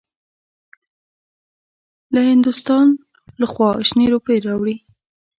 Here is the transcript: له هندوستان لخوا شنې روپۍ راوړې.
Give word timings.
له 2.13 2.19
هندوستان 2.31 2.87
لخوا 3.41 3.69
شنې 3.87 4.05
روپۍ 4.13 4.37
راوړې. 4.45 4.75